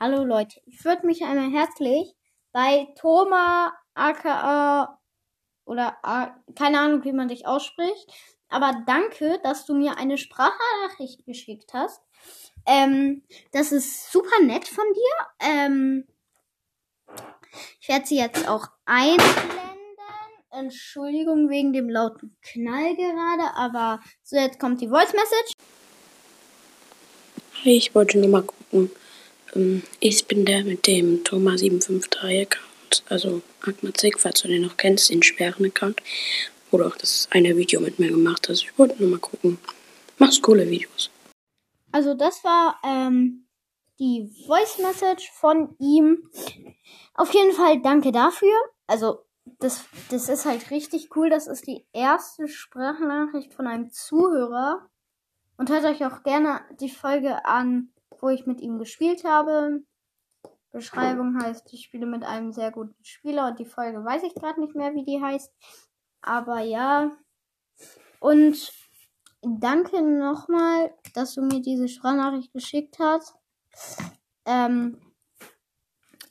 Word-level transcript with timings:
Hallo 0.00 0.22
Leute, 0.22 0.60
ich 0.64 0.84
würde 0.84 1.04
mich 1.06 1.24
einmal 1.24 1.50
herzlich 1.50 2.14
bei 2.52 2.86
Thomas 3.00 3.72
aka 3.94 4.96
oder 5.64 5.98
keine 6.54 6.78
Ahnung, 6.78 7.02
wie 7.02 7.10
man 7.10 7.26
dich 7.26 7.48
ausspricht, 7.48 8.08
aber 8.48 8.84
danke, 8.86 9.40
dass 9.42 9.66
du 9.66 9.74
mir 9.74 9.98
eine 9.98 10.16
Sprachnachricht 10.16 11.26
geschickt 11.26 11.74
hast. 11.74 12.00
Ähm, 12.64 13.24
das 13.50 13.72
ist 13.72 14.12
super 14.12 14.40
nett 14.44 14.68
von 14.68 14.84
dir. 14.94 15.26
Ähm, 15.40 16.06
ich 17.80 17.88
werde 17.88 18.06
sie 18.06 18.18
jetzt 18.18 18.48
auch 18.48 18.68
einblenden. 18.84 19.58
Entschuldigung 20.52 21.50
wegen 21.50 21.72
dem 21.72 21.90
lauten 21.90 22.36
Knall 22.42 22.94
gerade, 22.94 23.52
aber 23.56 23.98
so, 24.22 24.36
jetzt 24.36 24.60
kommt 24.60 24.80
die 24.80 24.88
Voice 24.88 25.12
Message. 25.12 25.54
Hey, 27.64 27.76
ich 27.76 27.92
wollte 27.96 28.18
nur 28.18 28.28
mal 28.28 28.42
gucken. 28.42 28.92
Ähm, 29.54 29.82
ich 30.00 30.26
bin 30.26 30.44
der 30.44 30.64
mit 30.64 30.86
dem 30.86 31.22
Thomas753-Account, 31.24 33.04
also 33.08 33.42
Agmazik, 33.62 34.18
falls 34.18 34.42
du 34.42 34.48
den 34.48 34.62
noch 34.62 34.76
kennst, 34.76 35.10
den 35.10 35.22
schweren 35.22 35.66
Account. 35.66 36.00
Oder 36.70 36.86
auch 36.86 36.96
das 36.96 37.28
eine 37.30 37.56
Video 37.56 37.80
mit 37.80 37.98
mir 37.98 38.10
gemacht 38.10 38.48
hast. 38.48 38.62
Ich 38.62 38.78
wollte 38.78 39.00
nur 39.00 39.10
mal 39.10 39.20
gucken. 39.20 39.58
Machst 40.18 40.42
coole 40.42 40.68
Videos. 40.68 41.10
Also 41.92 42.14
das 42.14 42.44
war 42.44 42.78
ähm, 42.84 43.46
die 43.98 44.30
Voice 44.46 44.78
Message 44.78 45.30
von 45.32 45.74
ihm. 45.78 46.30
Auf 47.14 47.32
jeden 47.32 47.52
Fall 47.52 47.80
danke 47.80 48.12
dafür. 48.12 48.54
Also 48.86 49.24
das, 49.58 49.84
das 50.10 50.28
ist 50.28 50.44
halt 50.44 50.70
richtig 50.70 51.16
cool. 51.16 51.30
Das 51.30 51.46
ist 51.46 51.66
die 51.66 51.86
erste 51.92 52.48
Sprachnachricht 52.48 53.54
von 53.54 53.66
einem 53.66 53.90
Zuhörer. 53.90 54.88
Und 55.56 55.70
hört 55.70 55.84
euch 55.84 56.04
auch 56.04 56.22
gerne 56.22 56.60
die 56.80 56.90
Folge 56.90 57.44
an, 57.44 57.90
wo 58.20 58.28
ich 58.28 58.46
mit 58.46 58.60
ihm 58.60 58.78
gespielt 58.78 59.24
habe. 59.24 59.82
Beschreibung 60.70 61.42
heißt, 61.42 61.72
ich 61.72 61.84
spiele 61.84 62.06
mit 62.06 62.24
einem 62.24 62.52
sehr 62.52 62.70
guten 62.70 63.02
Spieler 63.02 63.48
und 63.48 63.58
die 63.58 63.64
Folge 63.64 64.04
weiß 64.04 64.22
ich 64.22 64.34
gerade 64.34 64.60
nicht 64.60 64.74
mehr, 64.74 64.94
wie 64.94 65.04
die 65.04 65.20
heißt. 65.20 65.52
Aber 66.20 66.60
ja. 66.60 67.10
Und 68.20 68.72
danke 69.42 70.02
nochmal, 70.02 70.94
dass 71.14 71.34
du 71.34 71.42
mir 71.42 71.60
diese 71.60 71.88
Sprachnachricht 71.88 72.52
geschickt 72.52 72.98
hast. 72.98 73.34
Ähm, 74.44 75.00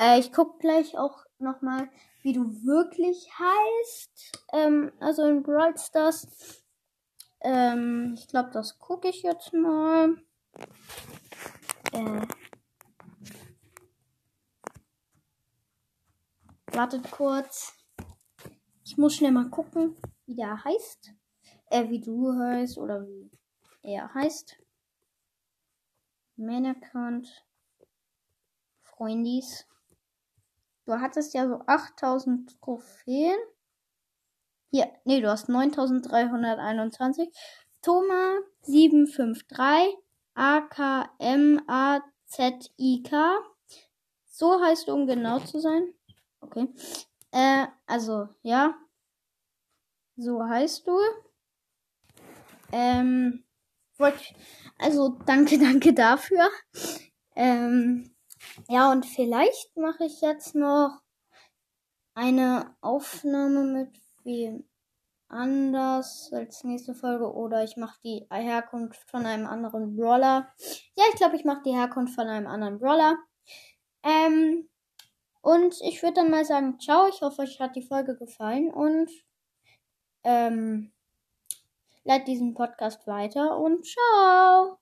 äh, 0.00 0.18
ich 0.18 0.32
gucke 0.32 0.58
gleich 0.58 0.96
auch 0.98 1.24
nochmal, 1.38 1.88
wie 2.22 2.32
du 2.32 2.44
wirklich 2.64 3.28
heißt. 3.38 4.44
Ähm, 4.52 4.92
also 5.00 5.26
in 5.26 5.42
Brawl 5.42 5.76
Stars. 5.76 6.28
Ähm, 7.40 8.14
ich 8.16 8.28
glaube, 8.28 8.50
das 8.52 8.78
gucke 8.78 9.08
ich 9.08 9.22
jetzt 9.22 9.52
mal. 9.52 10.16
Äh, 11.92 12.26
wartet 16.72 17.10
kurz. 17.10 17.74
Ich 18.84 18.96
muss 18.96 19.16
schnell 19.16 19.32
mal 19.32 19.50
gucken, 19.50 19.96
wie 20.26 20.34
der 20.34 20.64
heißt. 20.64 21.12
Äh, 21.66 21.90
wie 21.90 22.00
du 22.00 22.34
heißt 22.34 22.78
oder 22.78 23.06
wie 23.06 23.30
er 23.82 24.12
heißt. 24.14 24.58
Main 26.36 26.66
Account. 26.66 27.44
Freundis. 28.80 29.66
Du 30.86 30.94
hattest 30.94 31.34
ja 31.34 31.46
so 31.46 31.60
8000 31.66 32.58
Trophäen. 32.60 33.38
Hier, 34.70 34.90
nee, 35.04 35.20
du 35.20 35.30
hast 35.30 35.50
9321. 35.50 37.30
Thomas 37.82 38.44
753 38.62 39.98
A-K-M-A-Z-I-K. 40.34 41.52
So 44.26 44.60
heißt 44.60 44.88
du, 44.88 44.92
um 44.94 45.06
genau 45.06 45.38
zu 45.40 45.60
sein. 45.60 45.94
Okay. 46.40 46.68
Äh, 47.30 47.66
also, 47.86 48.28
ja. 48.42 48.74
So 50.16 50.42
heißt 50.44 50.86
du. 50.86 50.98
Ähm, 52.72 53.44
wollte, 53.98 54.24
also 54.78 55.18
danke, 55.26 55.58
danke 55.60 55.92
dafür. 55.92 56.50
Ähm, 57.36 58.14
ja, 58.68 58.90
und 58.90 59.06
vielleicht 59.06 59.76
mache 59.76 60.04
ich 60.04 60.20
jetzt 60.20 60.54
noch 60.54 61.00
eine 62.14 62.76
Aufnahme 62.80 63.64
mit 63.64 64.00
wem 64.24 64.64
anders 65.32 66.30
als 66.32 66.64
nächste 66.64 66.94
Folge 66.94 67.32
oder 67.32 67.64
ich 67.64 67.76
mache 67.76 67.98
die 68.04 68.26
Herkunft 68.30 69.10
von 69.10 69.26
einem 69.26 69.46
anderen 69.46 69.96
Brawler. 69.96 70.52
Ja, 70.96 71.04
ich 71.10 71.16
glaube, 71.16 71.36
ich 71.36 71.44
mache 71.44 71.62
die 71.64 71.74
Herkunft 71.74 72.14
von 72.14 72.28
einem 72.28 72.46
anderen 72.46 72.78
Brawler. 72.78 73.16
Ähm, 74.02 74.68
und 75.40 75.74
ich 75.82 76.02
würde 76.02 76.14
dann 76.14 76.30
mal 76.30 76.44
sagen, 76.44 76.78
ciao. 76.78 77.08
Ich 77.08 77.20
hoffe, 77.20 77.42
euch 77.42 77.60
hat 77.60 77.76
die 77.76 77.82
Folge 77.86 78.16
gefallen 78.16 78.72
und 78.72 79.10
ähm, 80.24 80.92
leitet 82.04 82.28
diesen 82.28 82.54
Podcast 82.54 83.06
weiter 83.06 83.58
und 83.58 83.84
ciao. 83.84 84.78